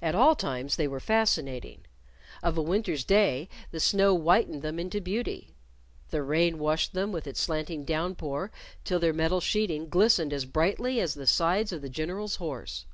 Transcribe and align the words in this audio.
At 0.00 0.14
all 0.14 0.36
times 0.36 0.76
they 0.76 0.86
were 0.86 1.00
fascinating. 1.00 1.86
Of 2.40 2.56
a 2.56 2.62
winter's 2.62 3.02
day 3.02 3.48
the 3.72 3.80
snow 3.80 4.16
whitened 4.16 4.62
them 4.62 4.78
into 4.78 5.00
beauty. 5.00 5.56
The 6.10 6.22
rain 6.22 6.60
washed 6.60 6.92
them 6.92 7.10
with 7.10 7.26
its 7.26 7.40
slanting 7.40 7.84
down 7.84 8.14
pour 8.14 8.52
till 8.84 9.00
their 9.00 9.12
metal 9.12 9.40
sheeting 9.40 9.88
glistened 9.88 10.32
as 10.32 10.44
brightly 10.44 11.00
as 11.00 11.14
the 11.14 11.26
sides 11.26 11.72
of 11.72 11.82
the 11.82 11.88
General's 11.90 12.36
horse. 12.36 12.86